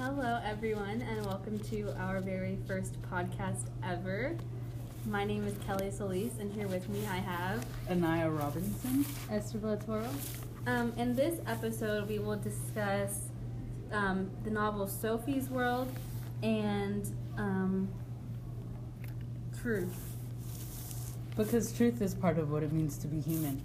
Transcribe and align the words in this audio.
Hello, 0.00 0.40
everyone, 0.46 1.02
and 1.02 1.26
welcome 1.26 1.58
to 1.58 1.94
our 1.98 2.22
very 2.22 2.56
first 2.66 2.96
podcast 3.02 3.66
ever. 3.84 4.34
My 5.04 5.24
name 5.24 5.46
is 5.46 5.52
Kelly 5.66 5.90
Solis, 5.90 6.38
and 6.38 6.50
here 6.50 6.68
with 6.68 6.88
me 6.88 7.06
I 7.06 7.18
have 7.18 7.66
Anaya 7.90 8.30
Robinson. 8.30 9.04
Esther 9.30 9.58
Villatoro. 9.58 10.08
Um, 10.66 10.94
in 10.96 11.14
this 11.14 11.40
episode, 11.46 12.08
we 12.08 12.18
will 12.18 12.38
discuss 12.38 13.28
um, 13.92 14.30
the 14.42 14.48
novel 14.50 14.86
Sophie's 14.86 15.50
World 15.50 15.94
and 16.42 17.06
um, 17.36 17.86
truth. 19.60 20.16
Because 21.36 21.74
truth 21.74 22.00
is 22.00 22.14
part 22.14 22.38
of 22.38 22.50
what 22.50 22.62
it 22.62 22.72
means 22.72 22.96
to 22.96 23.06
be 23.06 23.20
human. 23.20 23.62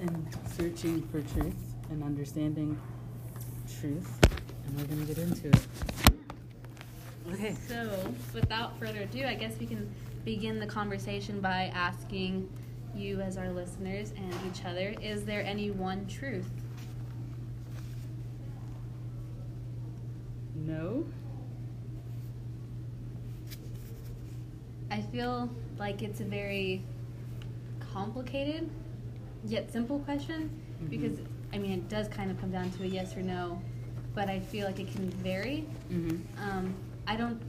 And 0.00 0.34
searching 0.56 1.02
for 1.08 1.20
truth 1.20 1.74
and 1.90 2.02
understanding 2.02 2.80
truth. 3.78 4.18
And 4.68 4.76
we're 4.78 4.84
going 4.86 5.06
to 5.06 5.14
get 5.14 5.18
into 5.18 5.48
it. 5.48 5.60
Okay. 7.32 7.56
So, 7.66 7.90
without 8.34 8.78
further 8.78 9.00
ado, 9.00 9.24
I 9.26 9.34
guess 9.34 9.54
we 9.58 9.66
can 9.66 9.90
begin 10.24 10.58
the 10.60 10.66
conversation 10.66 11.40
by 11.40 11.70
asking 11.74 12.48
you, 12.94 13.20
as 13.20 13.36
our 13.36 13.50
listeners, 13.50 14.12
and 14.16 14.34
each 14.50 14.64
other 14.64 14.94
is 15.02 15.24
there 15.24 15.42
any 15.42 15.70
one 15.70 16.06
truth? 16.06 16.48
No? 20.54 21.04
I 24.90 25.00
feel 25.02 25.50
like 25.78 26.02
it's 26.02 26.20
a 26.20 26.24
very 26.24 26.82
complicated 27.92 28.68
yet 29.44 29.70
simple 29.70 29.98
question 30.00 30.50
Mhm. 30.82 30.90
because 30.90 31.18
I 31.52 31.58
mean 31.58 31.72
it 31.72 31.88
does 31.88 32.08
kind 32.08 32.30
of 32.30 32.40
come 32.40 32.50
down 32.50 32.70
to 32.72 32.82
a 32.82 32.86
yes 32.86 33.16
or 33.16 33.22
no, 33.22 33.60
but 34.18 34.28
I 34.28 34.40
feel 34.40 34.66
like 34.66 34.80
it 34.80 34.90
can 34.90 35.08
vary. 35.10 35.64
Mm-hmm. 35.92 36.16
Um, 36.42 36.74
I 37.06 37.14
don't 37.14 37.40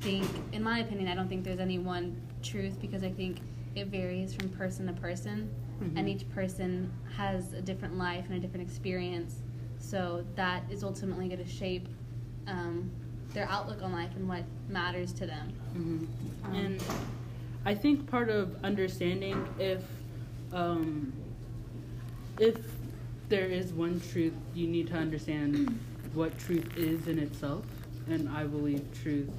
think, 0.00 0.24
in 0.52 0.62
my 0.62 0.78
opinion, 0.78 1.08
I 1.08 1.14
don't 1.16 1.28
think 1.28 1.42
there's 1.42 1.58
any 1.58 1.80
one 1.80 2.16
truth 2.40 2.80
because 2.80 3.02
I 3.02 3.10
think 3.10 3.38
it 3.74 3.88
varies 3.88 4.32
from 4.32 4.48
person 4.50 4.86
to 4.86 4.92
person, 4.92 5.50
Mhm. 5.82 5.98
and 5.98 6.08
each 6.08 6.30
person 6.30 6.92
has 7.16 7.52
a 7.52 7.60
different 7.60 7.98
life 7.98 8.26
and 8.28 8.36
a 8.36 8.38
different 8.38 8.64
experience. 8.64 9.42
So 9.80 10.24
that 10.36 10.62
is 10.70 10.84
ultimately 10.84 11.26
going 11.26 11.42
to 11.44 11.50
shape 11.50 11.88
um, 12.46 12.92
their 13.32 13.48
outlook 13.48 13.82
on 13.82 13.90
life 13.90 14.14
and 14.14 14.28
what 14.28 14.44
matters 14.68 15.12
to 15.14 15.26
them. 15.26 15.48
Mm-hmm. 15.76 16.46
Um, 16.46 16.54
And 16.54 16.84
I 17.64 17.74
think 17.74 18.08
part 18.08 18.28
of 18.28 18.54
understanding 18.62 19.44
if 19.58 19.82
um, 20.52 21.12
if 22.38 22.56
there 23.28 23.46
is 23.46 23.72
one 23.72 24.00
truth, 24.12 24.34
you 24.54 24.68
need 24.68 24.86
to 24.88 24.94
understand 24.94 25.76
what 26.14 26.38
truth 26.38 26.76
is 26.76 27.08
in 27.08 27.18
itself. 27.18 27.64
And 28.08 28.28
I 28.28 28.44
believe 28.44 28.86
truth 29.02 29.30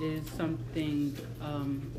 is 0.00 0.28
something 0.32 1.16
um, 1.40 1.92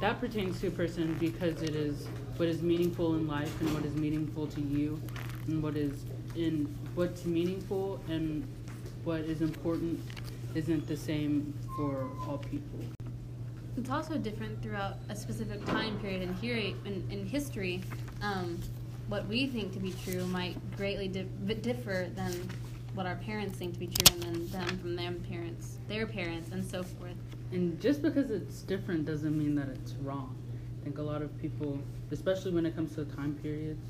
that 0.00 0.20
pertains 0.20 0.60
to 0.60 0.68
a 0.68 0.70
person 0.70 1.14
because 1.20 1.62
it 1.62 1.74
is 1.74 2.06
what 2.36 2.48
is 2.48 2.62
meaningful 2.62 3.14
in 3.16 3.26
life 3.26 3.60
and 3.60 3.74
what 3.74 3.84
is 3.84 3.94
meaningful 3.96 4.46
to 4.46 4.60
you 4.60 5.00
and 5.46 5.62
what 5.62 5.76
is 5.76 6.04
in 6.36 6.74
what's 6.94 7.24
meaningful 7.24 8.00
and 8.08 8.46
what 9.04 9.20
is 9.20 9.42
important 9.42 10.00
isn't 10.54 10.86
the 10.86 10.96
same 10.96 11.52
for 11.76 12.08
all 12.26 12.38
people. 12.38 12.80
It's 13.76 13.90
also 13.90 14.16
different 14.18 14.62
throughout 14.62 14.96
a 15.08 15.16
specific 15.16 15.64
time 15.66 15.98
period 16.00 16.22
in, 16.22 16.34
here, 16.34 16.56
in, 16.56 17.06
in 17.10 17.26
history. 17.26 17.82
Um, 18.20 18.58
what 19.08 19.26
we 19.26 19.46
think 19.46 19.72
to 19.72 19.78
be 19.78 19.94
true 20.04 20.24
might 20.26 20.56
greatly 20.76 21.08
di- 21.08 21.54
differ 21.54 22.08
than 22.14 22.48
what 22.94 23.06
our 23.06 23.16
parents 23.16 23.58
think 23.58 23.74
to 23.74 23.78
be 23.80 23.86
true, 23.86 24.14
and 24.14 24.22
then 24.22 24.46
them 24.48 24.78
from 24.78 24.96
their 24.96 25.12
parents, 25.12 25.78
their 25.88 26.06
parents, 26.06 26.50
and 26.50 26.64
so 26.64 26.82
forth. 26.82 27.14
And 27.52 27.80
just 27.80 28.02
because 28.02 28.30
it's 28.30 28.62
different 28.62 29.06
doesn't 29.06 29.36
mean 29.36 29.54
that 29.56 29.68
it's 29.68 29.92
wrong. 30.02 30.36
I 30.80 30.84
think 30.84 30.98
a 30.98 31.02
lot 31.02 31.22
of 31.22 31.36
people, 31.40 31.78
especially 32.10 32.52
when 32.52 32.66
it 32.66 32.74
comes 32.74 32.94
to 32.94 33.04
time 33.04 33.38
periods, 33.42 33.80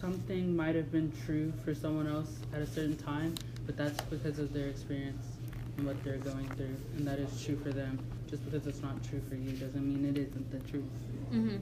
something 0.00 0.54
might 0.54 0.74
have 0.74 0.92
been 0.92 1.12
true 1.24 1.52
for 1.64 1.74
someone 1.74 2.06
else 2.06 2.30
at 2.52 2.60
a 2.60 2.66
certain 2.66 2.96
time, 2.96 3.34
but 3.66 3.76
that's 3.76 4.00
because 4.02 4.38
of 4.38 4.52
their 4.52 4.68
experience 4.68 5.26
and 5.76 5.86
what 5.86 6.02
they're 6.04 6.18
going 6.18 6.46
through, 6.50 6.76
and 6.96 7.06
that 7.06 7.18
is 7.18 7.44
true 7.44 7.56
for 7.56 7.70
them. 7.70 7.98
Just 8.28 8.44
because 8.44 8.66
it's 8.66 8.82
not 8.82 9.02
true 9.08 9.20
for 9.28 9.34
you 9.34 9.52
doesn't 9.52 9.86
mean 9.86 10.04
it 10.04 10.18
isn't 10.18 10.50
the 10.50 10.58
truth. 10.70 10.84
hmm 11.30 11.56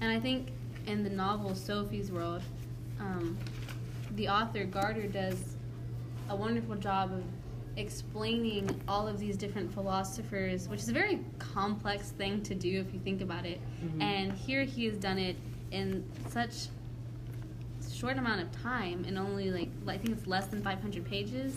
And 0.00 0.12
I 0.12 0.20
think 0.20 0.48
in 0.86 1.02
the 1.02 1.10
novel 1.10 1.54
Sophie's 1.54 2.10
World, 2.10 2.42
um, 3.00 3.36
the 4.16 4.28
author 4.28 4.64
Gaarder 4.64 5.10
does 5.12 5.56
a 6.28 6.36
wonderful 6.36 6.76
job 6.76 7.12
of 7.12 7.24
explaining 7.76 8.68
all 8.86 9.08
of 9.08 9.18
these 9.18 9.36
different 9.36 9.72
philosophers, 9.72 10.68
which 10.68 10.80
is 10.80 10.88
a 10.88 10.92
very 10.92 11.20
complex 11.38 12.10
thing 12.10 12.42
to 12.42 12.54
do 12.54 12.80
if 12.80 12.92
you 12.92 13.00
think 13.00 13.22
about 13.22 13.46
it. 13.46 13.60
Mhm. 13.82 14.02
And 14.02 14.32
here 14.32 14.64
he 14.64 14.84
has 14.84 14.98
done 14.98 15.18
it 15.18 15.36
in 15.70 16.04
such 16.28 16.68
short 17.90 18.18
amount 18.18 18.42
of 18.42 18.52
time, 18.52 19.04
and 19.06 19.16
only 19.18 19.50
like 19.50 19.70
I 19.86 19.96
think 19.96 20.16
it's 20.16 20.26
less 20.26 20.46
than 20.46 20.62
500 20.62 21.04
pages. 21.04 21.54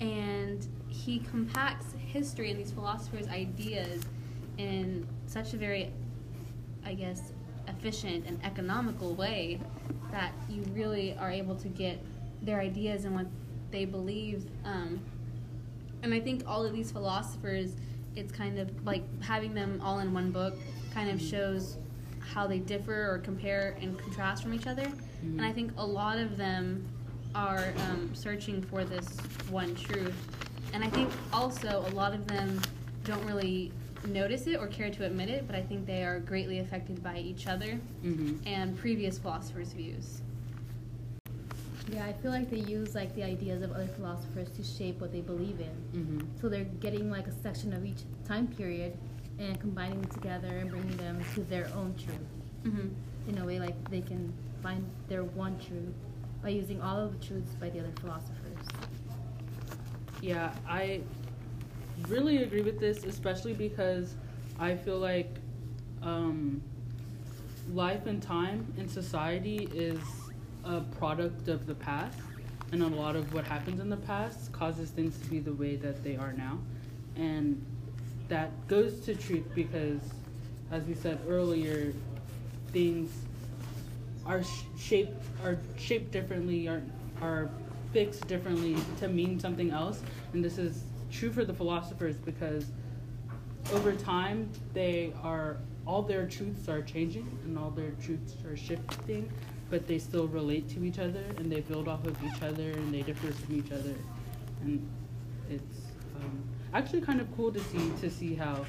And 0.00 0.66
he 0.88 1.20
compacts 1.20 1.92
history 1.94 2.50
and 2.50 2.58
these 2.60 2.72
philosophers' 2.72 3.28
ideas 3.28 4.02
in 4.58 5.06
such 5.26 5.54
a 5.54 5.56
very, 5.56 5.92
I 6.84 6.94
guess, 6.94 7.32
efficient 7.66 8.26
and 8.26 8.38
economical 8.44 9.14
way 9.14 9.60
that 10.14 10.32
you 10.48 10.62
really 10.72 11.16
are 11.18 11.30
able 11.30 11.56
to 11.56 11.68
get 11.68 11.98
their 12.40 12.60
ideas 12.60 13.04
and 13.04 13.16
what 13.16 13.26
they 13.72 13.84
believe. 13.84 14.46
Um, 14.64 15.00
and 16.04 16.14
I 16.14 16.20
think 16.20 16.44
all 16.46 16.64
of 16.64 16.72
these 16.72 16.92
philosophers, 16.92 17.72
it's 18.14 18.30
kind 18.30 18.60
of 18.60 18.70
like 18.86 19.02
having 19.20 19.54
them 19.54 19.80
all 19.82 19.98
in 19.98 20.14
one 20.14 20.30
book 20.30 20.54
kind 20.92 21.10
of 21.10 21.20
shows 21.20 21.78
how 22.20 22.46
they 22.46 22.60
differ 22.60 23.10
or 23.10 23.18
compare 23.18 23.76
and 23.80 23.98
contrast 23.98 24.44
from 24.44 24.54
each 24.54 24.68
other. 24.68 24.86
And 25.22 25.44
I 25.44 25.52
think 25.52 25.72
a 25.78 25.84
lot 25.84 26.18
of 26.18 26.36
them 26.36 26.86
are 27.34 27.72
um, 27.88 28.10
searching 28.14 28.62
for 28.62 28.84
this 28.84 29.16
one 29.50 29.74
truth. 29.74 30.14
And 30.72 30.84
I 30.84 30.90
think 30.90 31.10
also 31.32 31.84
a 31.88 31.92
lot 31.94 32.14
of 32.14 32.26
them 32.28 32.60
don't 33.02 33.24
really 33.24 33.72
notice 34.08 34.46
it 34.46 34.56
or 34.58 34.66
care 34.66 34.90
to 34.90 35.04
admit 35.06 35.28
it, 35.28 35.46
but 35.46 35.56
I 35.56 35.62
think 35.62 35.86
they 35.86 36.04
are 36.04 36.20
greatly 36.20 36.58
affected 36.60 37.02
by 37.02 37.18
each 37.18 37.46
other 37.46 37.78
Mm-hmm. 38.04 38.46
and 38.46 38.76
previous 38.78 39.18
philosophers' 39.18 39.72
views. 39.72 40.20
Yeah, 41.90 42.04
I 42.06 42.12
feel 42.14 42.30
like 42.30 42.50
they 42.50 42.58
use 42.60 42.94
like 42.94 43.14
the 43.14 43.22
ideas 43.22 43.62
of 43.62 43.72
other 43.72 43.86
philosophers 43.86 44.48
to 44.56 44.62
shape 44.64 45.00
what 45.00 45.12
they 45.12 45.20
believe 45.20 45.60
in. 45.60 46.00
Mm-hmm. 46.00 46.20
So 46.40 46.48
they're 46.48 46.64
getting 46.64 47.10
like 47.10 47.26
a 47.26 47.32
section 47.42 47.72
of 47.72 47.84
each 47.84 48.00
time 48.26 48.46
period 48.46 48.96
and 49.38 49.60
combining 49.60 50.00
them 50.00 50.10
together 50.10 50.48
and 50.48 50.70
bringing 50.70 50.96
them 50.96 51.20
to 51.34 51.42
their 51.44 51.70
own 51.74 51.94
truth. 51.94 52.28
hmm 52.74 52.88
In 53.28 53.38
a 53.38 53.44
way, 53.44 53.58
like 53.60 53.76
they 53.90 54.00
can 54.00 54.32
find 54.62 54.84
their 55.08 55.24
one 55.24 55.58
truth 55.58 55.94
by 56.42 56.48
using 56.50 56.80
all 56.80 56.98
of 56.98 57.18
the 57.18 57.26
truths 57.26 57.52
by 57.54 57.68
the 57.70 57.80
other 57.80 57.92
philosophers. 58.00 58.66
Yeah, 60.22 60.52
I 60.66 61.00
really 62.08 62.42
agree 62.42 62.62
with 62.62 62.80
this, 62.80 63.04
especially 63.04 63.54
because 63.54 64.14
I 64.58 64.74
feel 64.74 64.98
like 64.98 65.36
um, 66.02 66.62
life 67.72 68.06
and 68.06 68.22
time 68.22 68.72
in 68.76 68.88
society 68.88 69.68
is 69.72 69.98
a 70.64 70.80
product 70.80 71.48
of 71.48 71.66
the 71.66 71.74
past, 71.74 72.18
and 72.72 72.82
a 72.82 72.86
lot 72.86 73.16
of 73.16 73.32
what 73.34 73.44
happens 73.44 73.80
in 73.80 73.88
the 73.88 73.96
past 73.96 74.52
causes 74.52 74.90
things 74.90 75.18
to 75.18 75.28
be 75.28 75.38
the 75.38 75.52
way 75.52 75.76
that 75.76 76.02
they 76.02 76.16
are 76.16 76.32
now, 76.32 76.58
and 77.16 77.64
that 78.28 78.50
goes 78.68 79.00
to 79.00 79.14
truth 79.14 79.46
because, 79.54 80.00
as 80.70 80.84
we 80.84 80.94
said 80.94 81.20
earlier, 81.28 81.92
things 82.72 83.10
are 84.26 84.42
sh- 84.42 84.64
shaped 84.78 85.24
are 85.44 85.58
shaped 85.76 86.10
differently 86.10 86.66
are 86.66 86.82
are 87.20 87.50
fixed 87.92 88.26
differently 88.26 88.76
to 88.98 89.08
mean 89.08 89.38
something 89.38 89.70
else. 89.70 90.02
And 90.32 90.44
this 90.44 90.58
is 90.58 90.82
true 91.14 91.32
for 91.32 91.44
the 91.44 91.54
philosophers 91.54 92.16
because 92.16 92.66
over 93.72 93.92
time 93.92 94.50
they 94.72 95.12
are 95.22 95.58
all 95.86 96.02
their 96.02 96.26
truths 96.26 96.68
are 96.68 96.82
changing 96.82 97.26
and 97.44 97.58
all 97.58 97.70
their 97.70 97.92
truths 98.02 98.34
are 98.44 98.56
shifting 98.56 99.30
but 99.70 99.86
they 99.86 99.98
still 99.98 100.28
relate 100.28 100.68
to 100.68 100.84
each 100.84 100.98
other 100.98 101.24
and 101.38 101.50
they 101.50 101.60
build 101.60 101.88
off 101.88 102.04
of 102.06 102.16
each 102.22 102.42
other 102.42 102.70
and 102.70 102.92
they 102.92 103.02
differ 103.02 103.32
from 103.32 103.56
each 103.56 103.72
other. 103.72 103.94
And 104.62 104.86
it's 105.50 105.78
um, 106.16 106.44
actually 106.72 107.00
kind 107.00 107.20
of 107.20 107.34
cool 107.36 107.50
to 107.52 107.60
see 107.60 107.90
to 108.00 108.10
see 108.10 108.34
how 108.34 108.64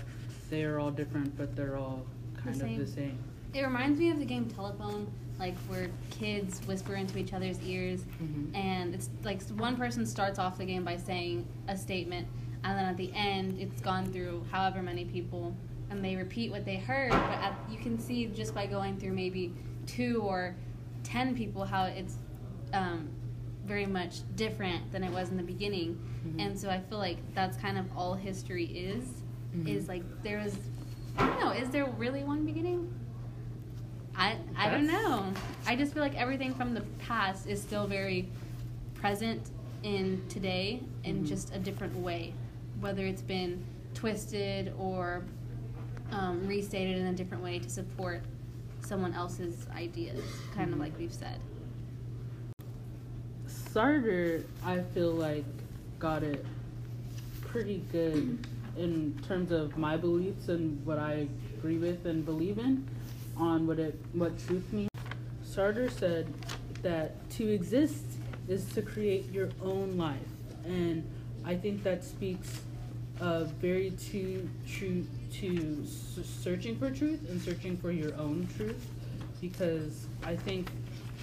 they 0.50 0.64
are 0.64 0.80
all 0.80 0.92
different 0.92 1.36
but 1.38 1.56
they're 1.56 1.78
all 1.78 2.06
kind 2.44 2.62
of 2.62 2.78
the 2.78 2.88
same 2.88 3.18
It 3.54 3.62
reminds 3.64 4.00
me 4.00 4.10
of 4.12 4.20
the 4.20 4.26
game 4.26 4.46
Telephone, 4.50 5.08
like 5.40 5.56
where 5.68 5.90
kids 6.12 6.60
whisper 6.68 6.96
into 6.96 7.18
each 7.18 7.34
other's 7.34 7.62
ears, 7.64 8.04
Mhm. 8.22 8.56
and 8.56 8.94
it's 8.94 9.10
like 9.24 9.42
one 9.50 9.76
person 9.76 10.06
starts 10.06 10.40
off 10.40 10.58
the 10.58 10.66
game 10.66 10.84
by 10.84 10.98
saying 10.98 11.46
a 11.68 11.78
statement, 11.78 12.28
and 12.64 12.78
then 12.78 12.86
at 12.86 12.98
the 12.98 13.12
end, 13.14 13.60
it's 13.60 13.82
gone 13.82 14.06
through 14.12 14.44
however 14.52 14.82
many 14.82 15.06
people, 15.06 15.56
and 15.90 16.04
they 16.04 16.16
repeat 16.16 16.52
what 16.52 16.66
they 16.66 16.78
heard. 16.78 17.12
But 17.12 17.20
at, 17.40 17.54
you 17.72 17.78
can 17.78 18.00
see 18.00 18.26
just 18.28 18.54
by 18.56 18.66
going 18.66 18.98
through 18.98 19.14
maybe 19.14 19.54
two 19.86 20.22
or 20.22 20.56
ten 21.04 21.36
people 21.36 21.64
how 21.66 21.86
it's 21.86 22.18
um, 22.74 23.08
very 23.66 23.86
much 23.86 24.18
different 24.36 24.92
than 24.92 25.04
it 25.04 25.12
was 25.12 25.30
in 25.30 25.38
the 25.38 25.44
beginning. 25.44 25.98
Mhm. 26.28 26.42
And 26.42 26.60
so 26.60 26.70
I 26.70 26.80
feel 26.82 26.98
like 26.98 27.18
that's 27.34 27.56
kind 27.58 27.78
of 27.78 27.86
all 27.96 28.16
history 28.16 28.66
is. 28.66 29.24
Mhm. 29.56 29.68
Is 29.68 29.88
like 29.88 30.04
there 30.24 30.40
was, 30.44 30.58
I 31.18 31.28
don't 31.28 31.40
know. 31.40 31.52
Is 31.52 31.70
there 31.70 31.86
really 31.98 32.24
one 32.24 32.46
beginning? 32.46 32.92
I 34.18 34.38
I 34.56 34.70
don't 34.70 34.88
know. 34.88 35.32
I 35.68 35.76
just 35.76 35.94
feel 35.94 36.02
like 36.02 36.16
everything 36.16 36.54
from 36.54 36.74
the 36.74 36.82
past 37.00 37.48
is 37.48 37.62
still 37.62 37.88
very 37.88 38.28
present 38.94 39.50
in 39.84 40.22
today 40.30 40.82
in 41.04 41.24
Mhm. 41.24 41.28
just 41.28 41.54
a 41.56 41.60
different 41.60 41.96
way, 41.98 42.34
whether 42.80 43.06
it's 43.06 43.22
been 43.22 43.64
twisted 43.94 44.74
or 44.78 45.24
um, 46.12 46.48
restated 46.48 46.98
in 46.98 47.08
a 47.08 47.14
different 47.14 47.44
way 47.44 47.58
to 47.60 47.68
support 47.70 48.22
someone 48.82 49.14
else's 49.14 49.66
ideas, 49.76 50.24
kind 50.54 50.70
of 50.72 50.78
Mhm. 50.78 50.82
like 50.82 50.98
we've 51.00 51.12
said. 51.14 51.40
Sartre, 53.48 54.44
I 54.64 54.82
feel 54.82 55.12
like, 55.12 55.46
got 56.00 56.22
it 56.24 56.46
pretty 57.42 57.84
good 57.92 58.38
in 58.78 59.18
terms 59.28 59.52
of 59.52 59.78
my 59.78 59.98
beliefs 59.98 60.50
and 60.50 60.84
what 60.86 61.00
I 61.00 61.28
agree 61.58 61.78
with 61.78 62.06
and 62.06 62.24
believe 62.26 62.60
in 62.60 62.86
on 63.38 63.68
what 63.68 63.80
it 63.80 64.00
what 64.14 64.38
truth 64.48 64.72
means. 64.72 64.90
Sartre 65.46 65.92
said 65.92 66.34
that 66.82 67.30
to 67.32 67.48
exist 67.48 68.06
is 68.48 68.66
to 68.74 68.82
create 68.82 69.32
your 69.32 69.50
own 69.62 69.98
life, 69.98 70.18
and 70.66 71.04
I 71.44 71.56
think 71.56 71.84
that 71.84 72.04
speaks 72.04 72.62
uh, 73.20 73.46
very 73.62 73.92
to 74.12 74.50
true 74.68 75.06
to 75.34 75.86
searching 75.86 76.78
for 76.78 76.92
truth 76.92 77.28
and 77.30 77.42
searching 77.42 77.78
for 77.78 77.92
your 77.92 78.14
own 78.16 78.48
truth, 78.56 78.88
because 79.42 80.08
I 80.24 80.36
think 80.36 80.70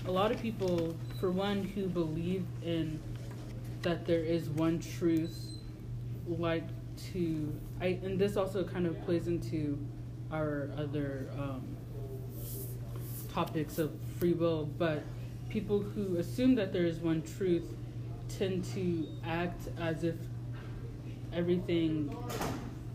a 0.07 0.11
lot 0.11 0.33
of 0.33 0.41
people, 0.41 0.97
for 1.21 1.31
one, 1.31 1.63
who 1.63 1.87
believe 1.87 2.45
in 2.65 2.99
that 3.83 4.07
there 4.07 4.21
is 4.21 4.49
one 4.49 4.81
truth, 4.81 5.39
like 6.27 6.65
to 7.13 7.53
I 7.81 7.99
and 8.03 8.19
this 8.19 8.37
also 8.37 8.65
kind 8.65 8.87
of 8.87 9.01
plays 9.05 9.29
into 9.29 9.79
our 10.31 10.71
other 10.77 11.29
um, 11.39 11.63
topics 13.33 13.79
of 13.79 13.91
free 14.19 14.33
will, 14.33 14.67
but 14.79 15.03
people 15.49 15.81
who 15.81 16.17
assume 16.17 16.55
that 16.57 16.73
there 16.73 16.85
is 16.87 16.99
one 16.99 17.23
truth 17.23 17.65
tend 18.29 18.65
to 18.75 19.07
act 19.27 19.69
as 19.79 20.05
if 20.05 20.15
everything 21.33 22.15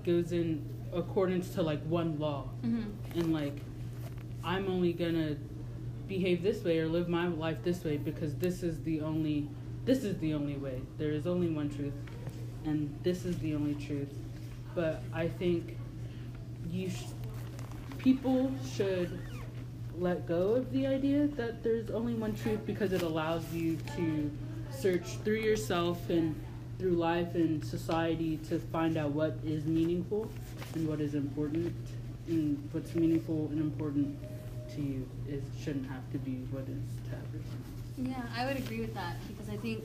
goes 0.06 0.31
in 0.31 0.63
accordance 0.94 1.50
to 1.50 1.62
like 1.62 1.81
one 1.84 2.18
law 2.19 2.48
Mm-hmm. 2.66 3.19
and 3.19 3.34
like 3.34 3.57
I'm 4.44 4.68
only 4.69 4.94
gonna 4.94 5.36
behave 6.07 6.42
this 6.42 6.63
way 6.63 6.80
or 6.80 6.88
live 6.88 7.10
my 7.10 7.28
life 7.28 7.57
this 7.63 7.83
way 7.83 7.98
because 7.98 8.33
this 8.36 8.63
is 8.63 8.81
the 8.83 9.01
only 9.01 9.50
this 9.86 10.04
is 10.04 10.18
the 10.19 10.33
only 10.33 10.56
way. 10.57 10.81
There 10.98 11.12
is 11.12 11.28
only 11.28 11.48
one 11.50 11.69
truth, 11.69 11.94
and 12.66 12.94
this 13.04 13.24
is 13.24 13.38
the 13.40 13.56
only 13.56 13.75
truth. 13.75 14.13
But 14.75 15.01
I 15.13 15.30
think 15.30 15.78
you 16.69 16.90
sh- 16.90 17.06
people 17.98 18.51
should 18.69 19.18
let 19.99 20.27
go 20.27 20.55
of 20.55 20.71
the 20.71 20.85
idea 20.88 21.27
that 21.27 21.63
there's 21.63 21.89
only 21.89 22.13
one 22.13 22.35
truth 22.35 22.59
because 22.65 22.94
it 22.94 23.01
allows 23.01 23.51
you 23.53 23.77
to 23.95 24.31
search 24.71 25.17
through 25.23 25.39
yourself 25.39 26.09
and 26.09 26.35
through 26.77 26.91
life 26.91 27.33
and 27.35 27.63
society 27.65 28.38
to 28.49 28.59
find 28.59 28.97
out 28.97 29.11
what 29.11 29.35
is 29.44 29.65
meaningful 29.65 30.29
and 30.75 30.88
what 30.88 31.01
is 31.01 31.15
important 31.15 31.73
and 32.27 32.69
what's 32.71 32.94
meaningful 32.94 33.47
and 33.51 33.59
important 33.59 34.15
to 34.75 34.81
you 34.81 35.09
is 35.27 35.44
shouldn't 35.63 35.89
have 35.89 36.09
to 36.11 36.17
be 36.19 36.35
what 36.51 36.63
is 36.63 37.09
to 37.09 37.15
everyone. 37.15 37.63
Yeah, 37.97 38.21
I 38.35 38.45
would 38.45 38.57
agree 38.57 38.81
with 38.81 38.94
that 38.94 39.15
because 39.27 39.49
I 39.49 39.57
think 39.57 39.83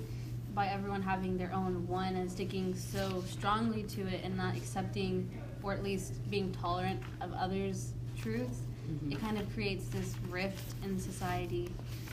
by 0.55 0.67
everyone 0.67 1.01
having 1.01 1.39
their 1.39 1.53
own 1.55 1.87
one 1.89 2.17
and 2.17 2.31
sticking 2.31 2.75
so 2.75 3.25
strongly 3.27 3.85
to 3.85 4.03
it 4.03 4.21
and 4.23 4.37
not 4.37 4.55
accepting 4.55 5.31
or 5.63 5.73
at 5.73 5.83
least 5.83 6.29
being 6.31 6.53
tolerant 6.53 7.01
of 7.23 7.33
others' 7.33 7.93
truths, 8.21 8.61
Mhm. 8.91 9.13
it 9.13 9.21
kind 9.21 9.39
of 9.39 9.53
creates 9.55 9.87
this 9.89 10.15
rift 10.31 10.75
in 10.85 10.99
society 10.99 11.71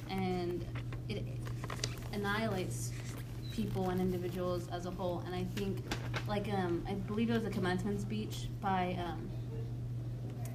and 0.10 0.64
it 1.08 1.24
annihilates 2.14 2.92
people 3.52 3.90
and 3.90 4.00
individuals 4.00 4.68
as 4.72 4.86
a 4.86 4.92
whole. 4.92 5.22
And 5.26 5.36
I 5.36 5.44
think, 5.56 5.78
like, 6.28 6.48
um, 6.54 6.84
I 6.88 6.94
believe 6.94 7.30
it 7.30 7.34
was 7.34 7.46
a 7.46 7.50
commencement 7.50 8.00
speech 8.00 8.48
by 8.62 8.98
um, 9.04 9.30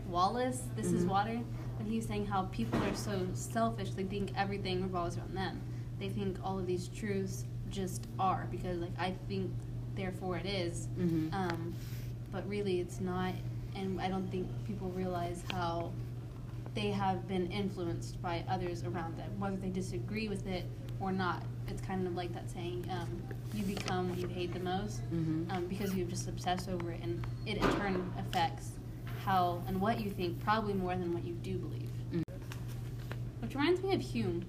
Wallace, 0.08 0.62
This 0.76 0.92
is 0.92 1.04
Mhm. 1.04 1.08
Water, 1.08 1.40
and 1.78 1.88
he's 1.88 2.06
saying 2.06 2.26
how 2.26 2.44
people 2.44 2.80
are 2.82 2.94
so 2.94 3.26
selfish, 3.34 3.90
they 3.90 4.04
think 4.04 4.32
everything 4.36 4.82
revolves 4.82 5.16
around 5.18 5.34
them. 5.34 5.60
They 5.98 6.08
think 6.08 6.38
all 6.44 6.58
of 6.58 6.66
these 6.66 6.88
truths 6.88 7.44
just 7.70 8.06
are 8.18 8.46
because, 8.50 8.78
like, 8.78 8.96
I 8.98 9.12
think, 9.28 9.50
therefore 9.96 10.36
it 10.38 10.46
is. 10.46 10.88
Mhm. 10.98 11.32
Um, 11.32 11.74
but 12.32 12.48
really, 12.48 12.80
it's 12.80 13.00
not, 13.00 13.34
and 13.74 14.00
I 14.00 14.08
don't 14.08 14.28
think 14.30 14.46
people 14.66 14.90
realize 14.90 15.42
how 15.52 15.92
they 16.74 16.90
have 16.90 17.26
been 17.28 17.50
influenced 17.52 18.20
by 18.20 18.44
others 18.48 18.82
around 18.84 19.16
them, 19.16 19.30
whether 19.38 19.56
they 19.56 19.68
disagree 19.68 20.28
with 20.28 20.46
it 20.46 20.64
or 21.00 21.12
not. 21.12 21.42
It's 21.68 21.80
kind 21.80 22.06
of 22.06 22.14
like 22.14 22.32
that 22.34 22.50
saying, 22.50 22.84
um, 22.90 23.08
you 23.54 23.64
become 23.64 24.10
what 24.10 24.18
you 24.18 24.26
hate 24.28 24.52
the 24.52 24.60
most 24.60 25.00
Mhm. 25.12 25.50
um, 25.52 25.66
because 25.66 25.94
you've 25.94 26.10
just 26.10 26.28
obsessed 26.28 26.68
over 26.68 26.90
it, 26.90 27.00
and 27.02 27.24
it 27.46 27.58
in 27.58 27.70
turn 27.76 28.12
affects 28.18 28.72
how 29.24 29.62
and 29.66 29.80
what 29.80 30.00
you 30.00 30.10
think, 30.10 30.38
probably 30.40 30.74
more 30.74 30.96
than 30.96 31.14
what 31.14 31.24
you 31.24 31.34
do 31.34 31.56
believe. 31.58 31.88
Mm. 32.12 32.22
Which 33.40 33.54
reminds 33.54 33.82
me 33.82 33.94
of 33.94 34.00
Hume, 34.00 34.44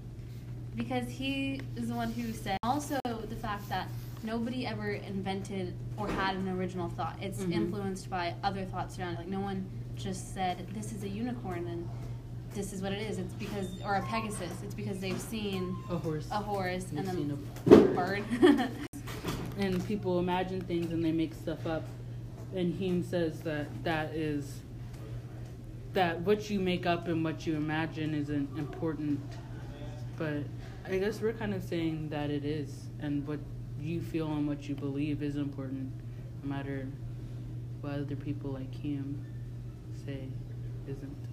because 0.74 1.08
he 1.08 1.60
is 1.76 1.88
the 1.88 1.94
one 1.94 2.12
who 2.12 2.32
said 2.32 2.58
also 2.62 2.98
the 3.28 3.36
fact 3.36 3.68
that 3.68 3.88
nobody 4.22 4.66
ever 4.66 4.90
invented 4.90 5.74
or 5.96 6.08
had 6.08 6.36
an 6.36 6.48
original 6.48 6.88
thought. 6.90 7.16
It's 7.22 7.42
Mhm. 7.44 7.52
influenced 7.52 8.10
by 8.10 8.34
other 8.42 8.64
thoughts 8.64 8.98
around 8.98 9.14
it. 9.14 9.18
Like 9.20 9.28
no 9.28 9.40
one 9.40 9.64
just 9.94 10.34
said 10.34 10.66
this 10.74 10.92
is 10.92 11.04
a 11.04 11.08
unicorn 11.08 11.66
and 11.68 11.88
this 12.56 12.72
is 12.72 12.80
what 12.80 12.92
it 12.92 13.02
is. 13.02 13.18
It's 13.18 13.34
because 13.34 13.68
or 13.84 13.96
a 13.96 14.02
Pegasus. 14.02 14.50
It's 14.64 14.74
because 14.74 14.98
they've 14.98 15.20
seen 15.20 15.76
A 15.90 15.96
horse. 15.98 16.26
a 16.32 16.36
horse 16.36 16.86
and 16.96 17.06
then 17.06 17.38
a 17.68 17.74
a 17.74 17.86
bird. 17.88 18.24
and 19.58 19.86
people 19.86 20.18
imagine 20.18 20.60
things 20.62 20.90
and 20.90 21.04
they 21.04 21.12
make 21.12 21.34
stuff 21.34 21.66
up 21.66 21.84
and 22.54 22.74
hume 22.74 23.02
says 23.02 23.40
that 23.40 23.66
that 23.84 24.14
is 24.14 24.60
that 25.92 26.20
what 26.20 26.50
you 26.50 26.60
make 26.60 26.84
up 26.86 27.08
and 27.08 27.24
what 27.24 27.46
you 27.46 27.56
imagine 27.56 28.14
isn't 28.14 28.48
important 28.58 29.18
but 30.18 30.42
i 30.86 30.98
guess 30.98 31.22
we're 31.22 31.32
kind 31.32 31.54
of 31.54 31.62
saying 31.62 32.06
that 32.10 32.30
it 32.30 32.44
is 32.44 32.70
and 33.00 33.26
what 33.26 33.40
you 33.80 34.00
feel 34.00 34.30
and 34.32 34.46
what 34.46 34.68
you 34.68 34.74
believe 34.74 35.22
is 35.22 35.36
important 35.36 35.90
no 36.42 36.48
matter 36.54 36.86
what 37.80 37.94
other 37.94 38.16
people 38.16 38.50
like 38.50 38.72
hume 38.74 39.24
say 40.04 40.28
isn't 40.86 41.25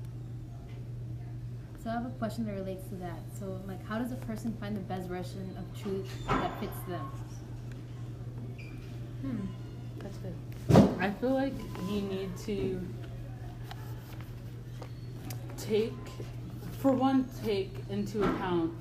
So 1.84 1.90
I 1.90 1.94
have 1.94 2.06
a 2.06 2.10
question 2.12 2.46
that 2.46 2.54
relates 2.54 2.88
to 2.88 2.96
that. 2.96 3.20
So, 3.38 3.60
like, 3.68 3.86
how 3.86 4.00
does 4.00 4.14
a 4.14 4.16
person 4.16 4.56
find 4.58 4.74
the 4.74 4.80
best 4.82 5.10
version 5.10 5.54
of 5.58 5.82
truth 5.82 6.08
that 6.28 6.58
fits 6.62 6.78
them? 6.88 7.12
hmm. 9.22 9.46
That's 10.00 10.18
good. 10.18 10.34
I 11.02 11.12
feel 11.12 11.32
like 11.32 11.54
you 11.90 12.02
need 12.02 12.38
to 12.46 12.82
take, 15.58 15.94
for 16.80 16.94
one, 16.94 17.28
take 17.44 17.74
into 17.90 18.24
account, 18.24 18.74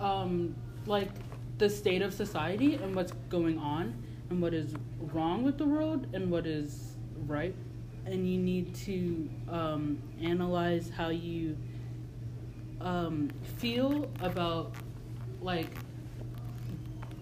um, 0.00 0.54
like 0.86 1.10
the 1.58 1.68
state 1.68 2.02
of 2.02 2.14
society 2.14 2.76
and 2.76 2.94
what's 2.94 3.12
going 3.28 3.58
on 3.58 3.94
and 4.30 4.40
what 4.40 4.54
is 4.54 4.74
wrong 5.12 5.42
with 5.42 5.58
the 5.58 5.66
world 5.66 6.06
and 6.14 6.30
what 6.30 6.46
is 6.46 6.94
right. 7.26 7.54
And 8.04 8.28
you 8.28 8.38
need 8.38 8.74
to 8.86 9.28
um, 9.48 10.02
analyze 10.20 10.90
how 10.90 11.08
you 11.08 11.56
um, 12.80 13.30
feel 13.56 14.10
about, 14.20 14.72
like, 15.40 15.68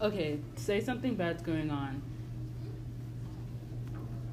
okay, 0.00 0.38
say 0.56 0.80
something 0.80 1.14
bad's 1.14 1.42
going 1.42 1.70
on. 1.70 2.02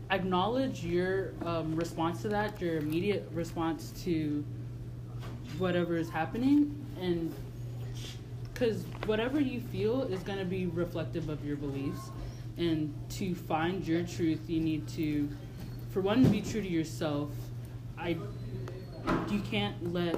Acknowledge 0.09 0.85
your 0.85 1.33
um, 1.45 1.75
response 1.75 2.21
to 2.21 2.29
that, 2.29 2.61
your 2.61 2.77
immediate 2.77 3.29
response 3.33 3.91
to 4.03 4.45
whatever 5.57 5.97
is 5.97 6.09
happening, 6.09 6.73
and 7.01 7.33
because 8.53 8.85
whatever 9.05 9.39
you 9.39 9.59
feel 9.59 10.03
is 10.03 10.21
going 10.21 10.39
to 10.39 10.45
be 10.45 10.65
reflective 10.65 11.27
of 11.29 11.45
your 11.45 11.57
beliefs. 11.57 12.09
And 12.57 12.93
to 13.11 13.35
find 13.35 13.85
your 13.85 14.03
truth, 14.03 14.49
you 14.49 14.59
need 14.59 14.87
to, 14.89 15.29
for 15.97 16.01
one, 16.01 16.23
to 16.23 16.29
be 16.29 16.41
true 16.41 16.61
to 16.61 16.69
yourself. 16.69 17.31
I, 17.97 18.17
you 19.31 19.39
can't 19.49 19.95
let 19.95 20.15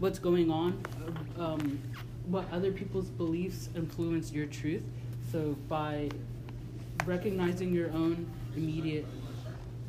what's 0.00 0.18
going 0.18 0.50
on, 0.50 0.82
um, 1.38 1.78
what 2.26 2.52
other 2.52 2.72
people's 2.72 3.08
beliefs 3.08 3.68
influence 3.76 4.32
your 4.32 4.46
truth. 4.46 4.82
So 5.30 5.56
by 5.68 6.10
recognizing 7.04 7.72
your 7.72 7.92
own 7.92 8.28
immediate 8.56 9.06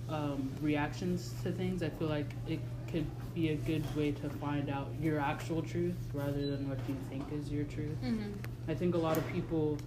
um, 0.08 0.52
reactions 0.62 1.34
to 1.42 1.52
things, 1.52 1.82
I 1.82 1.90
feel 1.90 2.10
like 2.10 2.30
it 2.48 2.60
could 2.92 3.08
be 3.34 3.50
a 3.50 3.56
good 3.56 3.84
way 3.96 4.12
to 4.12 4.30
find 4.30 4.70
out 4.70 4.88
your 5.02 5.20
actual 5.20 5.64
truth 5.64 5.98
rather 6.14 6.46
than 6.46 6.70
what 6.70 6.78
you 6.88 6.96
think 7.10 7.24
is 7.34 7.50
your 7.50 7.64
truth. 7.64 7.98
Mm-hmm. 8.04 8.34
I 8.68 8.76
think 8.76 8.94
a 8.94 9.00
lot 9.00 9.18
of 9.18 9.28
people 9.30 9.80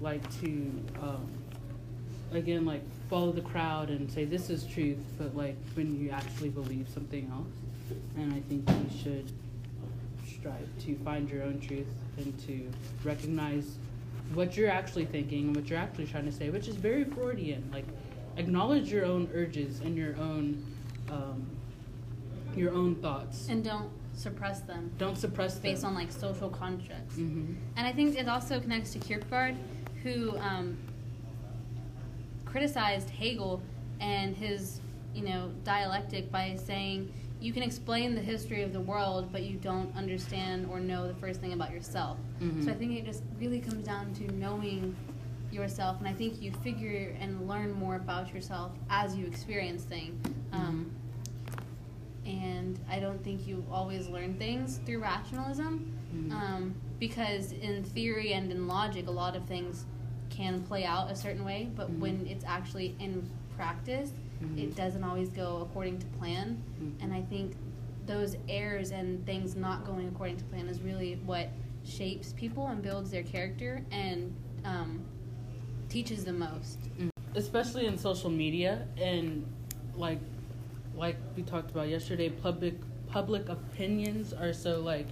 like 0.00 0.22
to, 0.40 0.48
um, 1.02 1.30
again, 2.32 2.64
like 2.64 2.80
follow 3.08 3.32
the 3.32 3.40
crowd 3.40 3.90
and 3.90 4.10
say 4.10 4.24
this 4.24 4.50
is 4.50 4.64
truth, 4.64 4.98
but 5.18 5.34
like 5.36 5.56
when 5.74 5.98
you 5.98 6.10
actually 6.10 6.50
believe 6.50 6.88
something 6.92 7.30
else. 7.32 7.96
And 8.16 8.32
I 8.34 8.40
think 8.48 8.68
you 8.68 8.98
should 9.02 9.32
strive 10.28 10.68
to 10.84 10.94
find 11.04 11.28
your 11.30 11.42
own 11.42 11.58
truth 11.60 11.86
and 12.18 12.38
to 12.46 12.70
recognize 13.02 13.76
what 14.34 14.56
you're 14.56 14.70
actually 14.70 15.06
thinking 15.06 15.46
and 15.46 15.56
what 15.56 15.70
you're 15.70 15.78
actually 15.78 16.06
trying 16.06 16.26
to 16.26 16.32
say, 16.32 16.50
which 16.50 16.68
is 16.68 16.76
very 16.76 17.04
Freudian. 17.04 17.68
Like, 17.72 17.86
acknowledge 18.36 18.92
your 18.92 19.06
own 19.06 19.28
urges 19.34 19.80
and 19.80 19.96
your 19.96 20.14
own, 20.16 20.62
um, 21.10 21.46
your 22.54 22.72
own 22.74 22.94
thoughts. 22.96 23.48
And 23.48 23.64
don't 23.64 23.90
suppress 24.14 24.60
them 24.60 24.90
Don't 24.98 25.16
suppress 25.16 25.58
based 25.58 25.82
them. 25.82 25.90
on 25.90 25.94
like 25.94 26.10
social 26.12 26.50
constructs. 26.50 27.14
hmm 27.16 27.54
And 27.76 27.86
I 27.86 27.92
think 27.92 28.18
it 28.18 28.28
also 28.28 28.60
connects 28.60 28.92
to 28.92 28.98
Kierkegaard, 28.98 29.56
who 30.02 30.36
um, 30.38 30.76
criticized 32.48 33.10
Hegel 33.10 33.60
and 34.00 34.34
his, 34.34 34.80
you 35.14 35.22
know, 35.22 35.50
dialectic 35.64 36.30
by 36.32 36.56
saying 36.56 37.12
you 37.40 37.52
can 37.52 37.62
explain 37.62 38.14
the 38.14 38.20
history 38.20 38.62
of 38.62 38.72
the 38.72 38.80
world, 38.80 39.30
but 39.30 39.42
you 39.42 39.56
don't 39.58 39.94
understand 39.96 40.66
or 40.70 40.80
know 40.80 41.06
the 41.06 41.14
first 41.14 41.40
thing 41.40 41.52
about 41.52 41.70
yourself. 41.70 42.18
Mhm. 42.40 42.64
So 42.64 42.70
I 42.70 42.74
think 42.74 42.92
it 42.92 43.04
just 43.04 43.22
really 43.38 43.60
comes 43.60 43.84
down 43.84 44.12
to 44.14 44.24
knowing 44.34 44.96
yourself, 45.52 45.98
and 45.98 46.08
I 46.08 46.12
think 46.12 46.42
you 46.42 46.50
figure 46.52 47.14
and 47.20 47.46
learn 47.46 47.72
more 47.72 47.96
about 47.96 48.34
yourself 48.34 48.72
as 48.90 49.14
you 49.16 49.26
experience 49.26 49.84
things. 49.84 50.20
Um, 50.52 50.90
and 52.26 52.78
I 52.90 52.98
don't 52.98 53.22
think 53.22 53.46
you 53.46 53.64
always 53.70 54.08
learn 54.08 54.34
things 54.34 54.80
through 54.84 54.98
rationalism, 55.00 55.92
Mhm. 56.14 56.32
um, 56.32 56.74
because 56.98 57.52
in 57.52 57.84
theory 57.84 58.32
and 58.34 58.50
in 58.50 58.66
logic, 58.66 59.06
a 59.06 59.10
lot 59.10 59.36
of 59.36 59.44
things 59.44 59.86
can 60.38 60.62
play 60.62 60.84
out 60.84 61.10
a 61.10 61.16
certain 61.16 61.44
way, 61.44 61.68
but 61.74 61.90
Mhm. 61.90 61.98
when 61.98 62.26
it's 62.28 62.44
actually 62.44 62.94
in 63.00 63.28
practice, 63.56 64.12
Mhm. 64.40 64.56
it 64.58 64.76
doesn't 64.76 65.02
always 65.02 65.30
go 65.30 65.62
according 65.62 65.98
to 65.98 66.06
plan. 66.18 66.62
Mhm. 66.80 66.92
And 67.02 67.12
I 67.12 67.22
think 67.22 67.56
those 68.06 68.36
errors 68.48 68.92
and 68.92 69.26
things 69.26 69.56
not 69.56 69.84
going 69.84 70.06
according 70.08 70.36
to 70.36 70.44
plan 70.44 70.68
is 70.68 70.80
really 70.80 71.16
what 71.26 71.48
shapes 71.84 72.32
people 72.34 72.68
and 72.68 72.80
builds 72.82 73.10
their 73.10 73.24
character 73.24 73.84
and 73.90 74.32
um, 74.64 75.00
teaches 75.88 76.24
the 76.24 76.32
most. 76.32 76.78
especially 77.34 77.86
in 77.86 77.96
social 77.98 78.30
media 78.30 78.88
and 78.96 79.44
like 79.94 80.18
like 80.96 81.16
we 81.36 81.42
talked 81.42 81.70
about 81.70 81.86
yesterday 81.88 82.28
public 82.30 82.74
public 83.06 83.48
opinions 83.50 84.32
are 84.32 84.52
so 84.52 84.80
like 84.80 85.06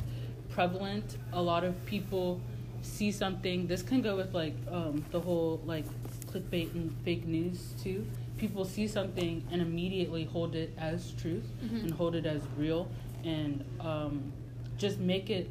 prevalent 0.48 1.18
a 1.34 1.40
lot 1.40 1.62
of 1.62 1.74
people 1.84 2.40
see 2.82 3.10
something 3.12 3.66
this 3.66 3.82
can 3.82 4.00
go 4.02 4.16
with 4.16 4.32
like 4.34 4.54
um, 4.70 5.04
the 5.10 5.20
whole 5.20 5.60
like 5.64 5.84
clickbait 6.26 6.72
and 6.74 6.94
fake 7.04 7.26
news 7.26 7.74
too 7.82 8.06
people 8.38 8.64
see 8.64 8.86
something 8.86 9.42
and 9.50 9.60
immediately 9.62 10.24
hold 10.24 10.54
it 10.54 10.72
as 10.78 11.12
truth 11.12 11.44
Mhm. 11.64 11.82
and 11.84 11.90
hold 11.94 12.14
it 12.14 12.26
as 12.26 12.42
real 12.56 12.88
and 13.24 13.64
um, 13.80 14.32
just 14.78 14.98
make 14.98 15.30
it 15.30 15.48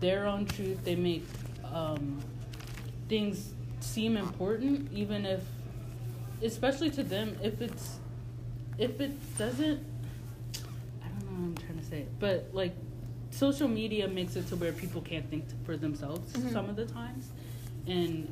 their 0.00 0.26
own 0.26 0.46
truth 0.46 0.82
they 0.84 0.96
make 0.96 1.24
um, 1.72 2.20
things 3.08 3.52
seem 3.80 4.16
important 4.16 4.90
even 4.92 5.24
if 5.26 5.42
especially 6.42 6.90
to 6.90 7.02
them 7.02 7.36
if 7.42 7.60
it's 7.60 7.98
if 8.78 9.00
it 9.00 9.12
doesn't 9.38 9.78
i 11.02 11.08
don't 11.08 11.24
know 11.30 11.36
how 11.36 11.42
i'm 11.44 11.54
trying 11.56 11.78
to 11.78 11.84
say 11.84 12.06
but 12.18 12.48
like 12.52 12.74
social 13.34 13.66
media 13.68 14.06
makes 14.06 14.36
it 14.36 14.46
to 14.48 14.56
where 14.56 14.72
people 14.72 15.00
can't 15.00 15.28
think 15.28 15.44
for 15.66 15.76
themselves 15.76 16.32
Mhm. 16.32 16.52
some 16.52 16.68
of 16.70 16.76
the 16.76 16.84
times 16.86 17.30
and 17.86 18.28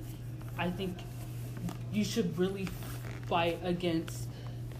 i 0.58 0.70
think 0.70 0.96
you 1.92 2.04
should 2.04 2.36
really 2.38 2.68
fight 3.26 3.58
against 3.64 4.28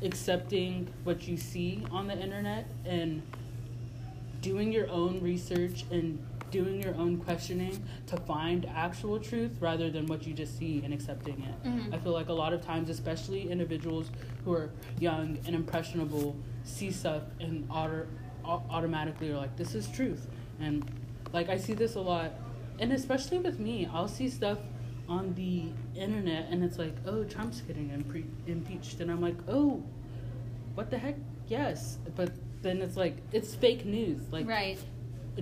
accepting 0.02 0.86
what 1.04 1.26
you 1.28 1.36
see 1.36 1.82
on 1.90 2.06
the 2.06 2.18
internet 2.18 2.66
and 2.84 3.22
doing 4.40 4.72
your 4.72 4.88
own 4.90 5.20
research 5.20 5.84
and 5.90 6.18
doing 6.50 6.82
your 6.82 6.94
own 6.96 7.16
questioning 7.18 7.82
to 8.06 8.16
find 8.18 8.66
actual 8.74 9.18
truth 9.18 9.52
rather 9.60 9.90
than 9.90 10.04
what 10.06 10.26
you 10.26 10.34
just 10.34 10.58
see 10.58 10.82
and 10.84 10.92
accepting 10.92 11.40
it. 11.42 11.66
Mhm. 11.66 11.94
I 11.94 11.98
feel 11.98 12.12
like 12.12 12.28
a 12.28 12.32
lot 12.32 12.52
of 12.52 12.60
times, 12.60 12.90
especially 12.90 13.48
individuals 13.50 14.10
who 14.44 14.52
are 14.52 14.68
young 15.00 15.38
and 15.46 15.54
impressionable, 15.54 16.36
see 16.64 16.90
stuff 16.90 17.22
and 17.40 17.64
auto- 17.70 18.02
au- 18.02 18.06
automatically 18.44 19.30
are 19.30 19.37
like, 19.37 19.56
this 19.56 19.75
is 19.75 19.88
truth. 19.88 20.26
And 20.61 20.84
like, 21.32 21.49
I 21.49 21.56
see 21.56 21.75
this 21.75 21.94
a 21.94 22.00
lot. 22.00 22.32
And 22.78 22.92
especially 22.92 23.38
with 23.38 23.58
me, 23.58 23.88
I'll 23.92 24.08
see 24.08 24.28
stuff 24.28 24.58
on 25.08 25.34
the 25.34 25.64
internet 26.00 26.49
and 26.50 26.64
it's 26.64 26.78
like, 26.78 26.94
oh, 27.06 27.25
Trump's 27.25 27.61
getting 27.61 27.90
impre- 27.90 28.28
impeached. 28.46 29.00
And 29.00 29.11
I'm 29.11 29.20
like, 29.20 29.37
oh, 29.49 29.82
what 30.75 30.90
the 30.90 30.99
heck? 30.99 31.16
Yes. 31.49 31.99
But 32.16 32.32
then 32.62 32.80
it's 32.80 32.96
like, 32.96 33.16
it's 33.32 33.54
fake 33.54 33.84
news. 33.84 34.20
Like, 34.30 34.46
right. 34.46 34.78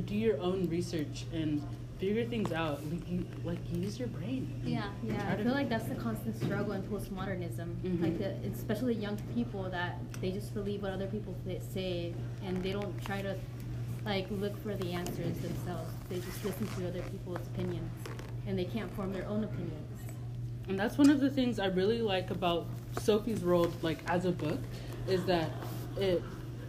do 0.07 0.15
your 0.15 0.41
own 0.41 0.69
research 0.69 1.25
and 1.33 1.63
figure 2.01 2.25
things 2.25 2.51
out. 2.53 2.83
Like, 2.91 3.09
you, 3.11 3.27
like 3.45 3.59
use 3.73 3.99
your 3.99 4.09
brain. 4.09 4.61
Yeah. 4.65 4.85
Yeah, 5.07 5.23
try 5.23 5.33
I 5.33 5.37
to- 5.37 5.45
feel 5.45 5.53
like 5.53 5.69
that's 5.69 5.85
the 5.85 5.95
constant 5.95 6.35
struggle 6.43 6.73
in 6.73 6.83
postmodernism. 6.85 7.69
Mhm. 7.85 8.03
Like, 8.03 8.19
the, 8.19 8.35
especially 8.53 8.95
young 8.95 9.17
people 9.35 9.69
that 9.71 9.99
they 10.21 10.33
just 10.33 10.55
believe 10.55 10.83
what 10.83 10.93
other 10.93 11.07
people 11.07 11.35
say, 11.73 12.15
and 12.45 12.63
they 12.63 12.73
don't 12.73 12.99
try 13.05 13.21
to 13.23 13.37
like 14.07 14.27
look 14.31 14.57
for 14.63 14.75
the 14.75 14.93
answers 14.93 15.37
themselves. 15.39 15.93
They 16.09 16.17
just 16.21 16.43
listen 16.45 16.67
to 16.79 16.89
other 16.89 17.03
people's 17.03 17.47
opinions, 17.55 17.91
and 18.47 18.59
they 18.59 18.65
can't 18.65 18.91
form 18.97 19.13
their 19.13 19.27
own 19.29 19.45
opinions. 19.45 19.87
And 20.69 20.79
that's 20.81 20.97
one 20.97 21.11
of 21.11 21.21
the 21.21 21.29
things 21.29 21.59
I 21.59 21.67
really 21.67 22.01
like 22.01 22.31
about 22.31 22.67
Sophie's 22.99 23.43
World, 23.45 23.75
like 23.83 23.99
as 24.09 24.25
a 24.25 24.31
book, 24.33 24.59
is 25.07 25.25
that 25.27 25.51
it 25.99 26.23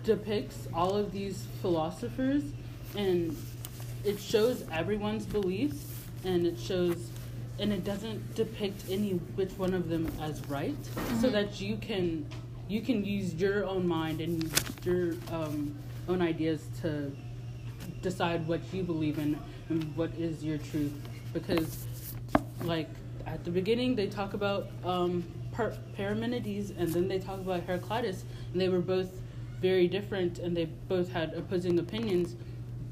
depicts 0.04 0.68
all 0.74 0.96
of 0.98 1.12
these 1.14 1.46
philosophers 1.62 2.44
and 2.98 3.38
it 4.04 4.20
shows 4.20 4.64
everyone's 4.72 5.26
beliefs 5.26 5.86
and 6.24 6.46
it 6.46 6.60
shows 6.60 6.98
and 7.60 7.72
it 7.72 7.84
doesn't 7.84 8.34
depict 8.36 8.84
any 8.90 9.12
which 9.36 9.52
one 9.52 9.74
of 9.74 9.90
them 9.90 10.12
as 10.22 10.42
right. 10.48 10.76
So 11.20 11.28
Mhm. 11.30 11.32
that 11.34 11.62
you 11.62 11.78
can 11.78 12.26
you 12.68 12.82
can 12.82 13.04
use 13.04 13.34
your 13.36 13.66
own 13.66 13.86
mind 13.86 14.22
and 14.22 14.50
your 14.86 15.14
um, 15.32 15.76
own 16.08 16.22
ideas 16.22 16.68
to 16.82 17.12
decide 18.02 18.48
what 18.48 18.62
you 18.74 18.82
believe 18.82 19.20
in 19.20 19.38
and 19.70 19.96
what 19.98 20.10
is 20.18 20.42
your 20.44 20.58
truth. 20.58 20.94
Because 21.34 21.86
like 22.64 22.88
at 23.28 23.44
the 23.44 23.52
beginning 23.52 23.96
they 23.96 24.08
talk 24.08 24.34
about 24.34 24.68
um, 24.86 25.24
Parmenides 25.98 26.72
and 26.78 26.88
then 26.94 27.08
they 27.10 27.20
talk 27.20 27.40
about 27.40 27.62
Heraclitus 27.64 28.24
and 28.54 28.62
they 28.62 28.70
were 28.70 28.80
both 28.80 29.10
very 29.62 29.88
different 29.88 30.40
and 30.40 30.56
they 30.56 30.66
both 30.88 31.12
had 31.12 31.34
opposing 31.34 31.78
opinions 31.78 32.36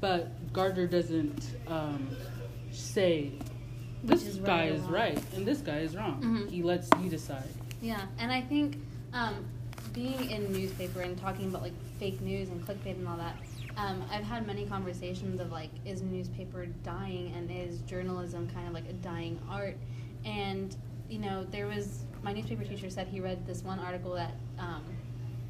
but 0.00 0.52
Gaarder 0.52 0.90
doesn't 0.90 1.50
um, 1.68 2.08
say 2.70 3.32
this 4.02 4.26
is 4.26 4.36
guy 4.38 4.64
right 4.68 4.72
is 4.72 4.80
right 4.82 5.22
and 5.34 5.46
this 5.46 5.58
guy 5.60 5.78
is 5.78 5.94
wrong 5.96 6.22
Mhm. 6.22 6.50
he 6.50 6.62
lets 6.62 6.88
you 7.02 7.10
decide 7.10 7.48
Yeah, 7.82 8.02
and 8.18 8.30
I 8.30 8.40
think 8.42 8.76
um, 9.12 9.44
being 9.94 10.30
in 10.30 10.52
newspaper 10.52 11.00
and 11.00 11.16
talking 11.18 11.48
about 11.48 11.62
like 11.62 11.72
fake 11.98 12.20
news 12.20 12.48
and 12.50 12.64
clickbait 12.66 12.92
and 12.96 13.08
all 13.08 13.16
that, 13.16 13.36
um, 13.76 14.02
I've 14.10 14.22
had 14.24 14.46
many 14.46 14.66
conversations 14.66 15.40
of 15.40 15.50
like, 15.50 15.70
is 15.86 16.02
newspaper 16.02 16.66
dying 16.84 17.32
and 17.34 17.50
is 17.50 17.80
journalism 17.82 18.48
kind 18.54 18.68
of 18.68 18.74
like 18.74 18.86
a 18.88 18.92
dying 18.94 19.38
art? 19.50 19.76
And 20.24 20.76
you 21.08 21.18
know, 21.18 21.44
there 21.50 21.66
was 21.66 22.04
my 22.22 22.32
newspaper 22.32 22.64
teacher 22.64 22.88
said 22.90 23.08
he 23.08 23.18
read 23.20 23.46
this 23.46 23.64
one 23.64 23.78
article 23.78 24.12
that 24.14 24.34
um, 24.58 24.84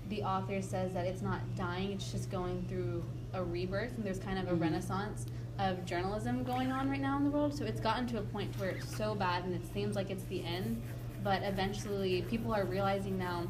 the 0.09 0.23
author 0.23 0.63
says 0.63 0.95
that 0.95 1.05
it's 1.07 1.21
not 1.23 1.41
dying; 1.57 1.93
it's 1.93 2.11
just 2.13 2.31
going 2.31 2.65
through 2.69 3.03
a 3.33 3.43
rebirth, 3.43 3.97
and 3.97 4.05
there's 4.05 4.19
kind 4.19 4.39
of 4.39 4.49
a 4.49 4.53
Mhm. 4.53 4.61
renaissance 4.61 5.27
of 5.59 5.85
journalism 5.85 6.43
going 6.43 6.73
on 6.73 6.89
right 6.89 7.01
now 7.01 7.17
in 7.17 7.25
the 7.25 7.31
world. 7.31 7.55
So 7.55 7.65
it's 7.65 7.81
gotten 7.81 8.07
to 8.09 8.19
a 8.19 8.23
point 8.23 8.59
where 8.59 8.71
it's 8.71 8.97
so 8.97 9.15
bad 9.15 9.45
and 9.45 9.55
it 9.55 9.67
seems 9.73 9.95
like 9.95 10.11
it's 10.11 10.25
the 10.25 10.43
end. 10.45 10.81
But 11.23 11.43
eventually, 11.43 12.23
people 12.23 12.55
are 12.55 12.65
realizing 12.65 13.19
now, 13.19 13.47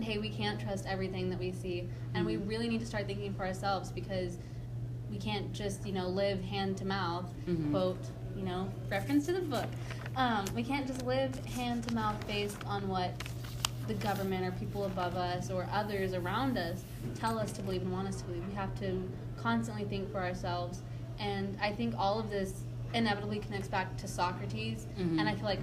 hey, 0.00 0.18
we 0.18 0.28
can't 0.30 0.60
trust 0.60 0.86
everything 0.86 1.28
that 1.30 1.38
we 1.40 1.50
see, 1.50 1.88
and 2.14 2.24
we 2.24 2.36
Mhm. 2.36 2.48
really 2.48 2.68
need 2.68 2.80
to 2.80 2.86
start 2.86 3.06
thinking 3.06 3.34
for 3.34 3.44
ourselves 3.44 3.90
because 3.90 4.38
we 5.10 5.18
can't 5.18 5.52
just 5.52 5.84
you 5.84 5.92
know 5.92 6.06
live 6.08 6.40
hand 6.44 6.76
to 6.76 6.84
mouth. 6.86 7.34
Mhm. 7.48 7.70
Quote, 7.72 7.98
you 8.36 8.44
know, 8.44 8.68
reference 8.88 9.26
to 9.26 9.32
the 9.32 9.40
book. 9.40 9.66
Um, 10.14 10.44
we 10.54 10.62
can't 10.62 10.86
just 10.86 11.04
live 11.04 11.34
hand 11.46 11.82
to 11.88 11.94
mouth 11.94 12.24
based 12.28 12.58
on 12.64 12.86
what 12.88 13.10
the 13.86 13.94
government 13.94 14.46
or 14.46 14.52
people 14.52 14.84
above 14.84 15.16
us 15.16 15.50
or 15.50 15.66
others 15.72 16.12
around 16.14 16.56
us 16.58 16.84
tell 17.14 17.38
us 17.38 17.50
to 17.52 17.62
believe 17.62 17.82
and 17.82 17.92
want 17.92 18.06
us 18.08 18.16
to 18.16 18.24
believe. 18.24 18.46
We 18.48 18.54
have 18.54 18.78
to 18.80 19.02
constantly 19.36 19.84
think 19.84 20.10
for 20.12 20.18
ourselves. 20.18 20.82
And 21.18 21.56
I 21.60 21.72
think 21.72 21.94
all 21.98 22.18
of 22.18 22.30
this 22.30 22.62
inevitably 22.94 23.38
connects 23.40 23.68
back 23.68 23.96
to 23.98 24.08
Socrates. 24.08 24.86
Mhm. 24.98 25.18
And 25.18 25.28
I 25.28 25.34
feel 25.34 25.44
like 25.44 25.60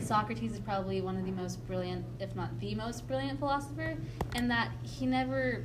Socrates 0.00 0.52
is 0.52 0.60
probably 0.60 1.00
one 1.00 1.16
of 1.16 1.24
the 1.24 1.32
most 1.32 1.64
brilliant, 1.66 2.04
if 2.18 2.34
not 2.34 2.58
the 2.60 2.74
most 2.74 3.06
brilliant 3.06 3.38
philosopher, 3.38 3.96
and 4.34 4.50
that 4.50 4.70
he 4.82 5.06
never 5.06 5.64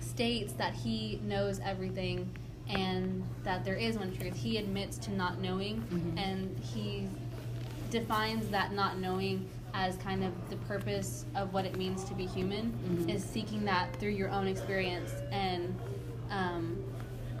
states 0.00 0.52
that 0.54 0.74
he 0.74 1.20
knows 1.24 1.58
everything 1.60 2.28
and 2.68 3.22
that 3.44 3.64
there 3.64 3.74
is 3.74 3.98
one 3.98 4.16
truth. 4.16 4.34
He 4.34 4.56
admits 4.56 4.98
to 4.98 5.12
not 5.12 5.40
knowing, 5.40 5.82
Mhm. 5.90 6.18
and 6.18 6.58
he 6.58 7.06
defines 7.90 8.48
that 8.48 8.72
not 8.72 8.98
knowing 8.98 9.48
as 9.74 9.96
kind 9.96 10.24
of 10.24 10.32
the 10.50 10.56
purpose 10.56 11.24
of 11.34 11.52
what 11.52 11.64
it 11.64 11.76
means 11.76 12.04
to 12.04 12.14
be 12.14 12.26
human 12.26 12.72
Mhm. 12.72 13.14
is 13.14 13.22
seeking 13.24 13.64
that 13.64 13.94
through 13.96 14.10
your 14.10 14.30
own 14.30 14.46
experience 14.46 15.12
and 15.30 15.76
um, 16.30 16.82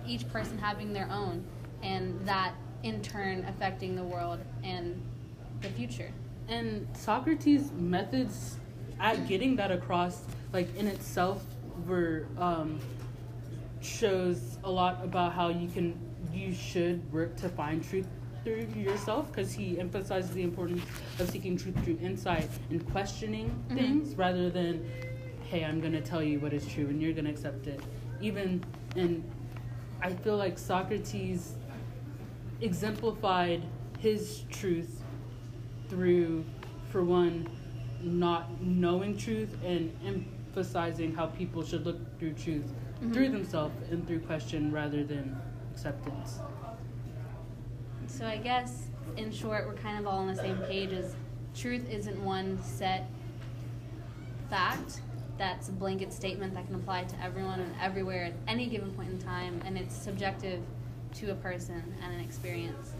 each 0.06 0.28
person 0.28 0.58
having 0.58 0.92
their 0.92 1.10
own 1.10 1.44
and 1.82 2.18
that 2.26 2.52
in 2.82 3.00
turn 3.02 3.44
affecting 3.48 3.96
the 3.96 4.04
world 4.04 4.38
and 4.62 5.00
the 5.62 5.68
future 5.68 6.10
And 6.48 6.86
Socrates' 6.96 7.72
methods 7.72 8.58
at 9.00 9.26
getting 9.26 9.56
that 9.56 9.72
across, 9.72 10.22
like 10.52 10.68
in 10.76 10.86
itself, 10.86 11.44
were 11.88 12.28
um, 12.38 12.78
shows 13.80 14.58
a 14.62 14.70
lot 14.70 15.02
about 15.02 15.32
how 15.32 15.48
you 15.48 15.68
can, 15.68 15.98
you 16.32 16.54
should 16.54 17.12
work 17.12 17.34
to 17.38 17.48
find 17.48 17.82
truth 17.82 18.06
through 18.46 18.68
yourself, 18.80 19.26
because 19.32 19.52
he 19.52 19.76
emphasizes 19.80 20.30
the 20.30 20.42
importance 20.44 20.80
of 21.18 21.28
seeking 21.28 21.56
truth 21.56 21.74
through 21.84 21.98
insight 22.00 22.48
and 22.70 22.86
questioning 22.92 23.50
Mhm. 23.68 23.74
things 23.76 24.14
rather 24.14 24.48
than, 24.50 24.86
hey, 25.50 25.64
I'm 25.64 25.80
gonna 25.80 26.00
tell 26.00 26.22
you 26.22 26.38
what 26.38 26.52
is 26.52 26.64
true 26.68 26.86
and 26.86 27.02
you're 27.02 27.12
gonna 27.12 27.30
accept 27.30 27.66
it. 27.66 27.80
Even 28.20 28.62
and 28.94 29.24
I 30.00 30.12
feel 30.12 30.36
like 30.36 30.58
Socrates 30.58 31.56
exemplified 32.60 33.62
his 33.98 34.44
truth 34.50 35.02
through, 35.88 36.44
for 36.90 37.04
one, 37.04 37.48
not 38.02 38.62
knowing 38.62 39.16
truth 39.16 39.56
and 39.64 39.92
emphasizing 40.04 41.12
how 41.14 41.26
people 41.26 41.64
should 41.64 41.84
look 41.84 41.98
through 42.20 42.34
truth 42.34 42.72
Mhm. 43.02 43.12
through 43.12 43.28
themselves 43.30 43.74
and 43.90 44.06
through 44.06 44.20
question 44.20 44.70
rather 44.70 45.02
than 45.02 45.36
acceptance. 45.72 46.38
So 48.06 48.26
I 48.26 48.36
guess, 48.36 48.88
in 49.16 49.30
short, 49.30 49.66
we're 49.66 49.74
kind 49.74 49.98
of 49.98 50.06
all 50.06 50.18
on 50.18 50.26
the 50.26 50.36
same 50.36 50.58
page. 50.58 50.92
As 50.92 51.14
truth 51.54 51.88
isn't 51.90 52.22
one 52.22 52.62
set 52.62 53.08
fact 54.48 55.00
that's 55.38 55.68
a 55.68 55.72
blanket 55.72 56.12
statement 56.12 56.54
that 56.54 56.66
can 56.66 56.76
apply 56.76 57.04
to 57.04 57.22
everyone 57.22 57.60
and 57.60 57.74
everywhere 57.80 58.24
at 58.24 58.32
any 58.48 58.66
given 58.66 58.90
point 58.92 59.10
in 59.10 59.18
time, 59.18 59.60
and 59.66 59.76
it's 59.76 59.94
subjective 59.94 60.62
to 61.14 61.30
a 61.30 61.34
person 61.34 61.82
and 62.02 62.14
an 62.14 62.20
experience. 62.20 62.92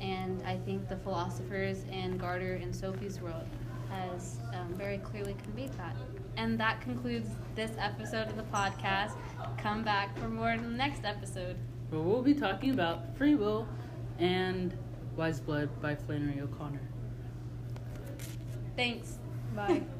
And 0.00 0.42
I 0.44 0.56
think 0.56 0.88
the 0.88 0.96
philosophers 0.96 1.84
and 1.90 2.20
Gaarder 2.20 2.60
and 2.62 2.74
Sophie's 2.74 3.20
world 3.20 3.44
has 3.90 4.38
um, 4.54 4.74
very 4.74 4.98
clearly 4.98 5.36
conveyed 5.44 5.72
that. 5.78 5.94
And 6.36 6.58
that 6.58 6.80
concludes 6.80 7.28
this 7.54 7.70
episode 7.78 8.28
of 8.28 8.36
the 8.36 8.42
podcast. 8.44 9.12
Come 9.58 9.84
back 9.84 10.16
for 10.18 10.28
more 10.28 10.50
in 10.50 10.62
the 10.62 10.76
next 10.76 11.04
episode. 11.04 11.56
But 11.90 12.00
we'll 12.00 12.22
be 12.22 12.34
talking 12.34 12.70
about 12.70 13.16
free 13.16 13.36
will 13.36 13.68
and 14.18 14.76
Wise 15.16 15.40
Blood 15.40 15.68
by 15.80 15.94
Flannery 15.94 16.40
O'Connor. 16.40 16.80
Thanks. 18.76 19.18
Bye. 19.54 19.82